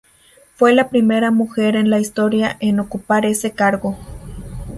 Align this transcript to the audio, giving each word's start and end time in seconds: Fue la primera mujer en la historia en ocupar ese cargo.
Fue 0.55 0.73
la 0.73 0.89
primera 0.89 1.29
mujer 1.29 1.75
en 1.75 1.91
la 1.91 1.99
historia 1.99 2.57
en 2.59 2.79
ocupar 2.79 3.23
ese 3.23 3.51
cargo. 3.51 3.99